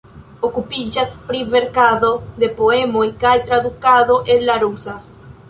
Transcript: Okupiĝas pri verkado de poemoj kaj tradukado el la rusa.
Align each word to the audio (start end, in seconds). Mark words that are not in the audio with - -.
Okupiĝas 0.47 1.11
pri 1.27 1.41
verkado 1.51 2.09
de 2.45 2.49
poemoj 2.57 3.05
kaj 3.27 3.35
tradukado 3.51 4.19
el 4.37 4.45
la 4.51 4.59
rusa. 4.67 4.99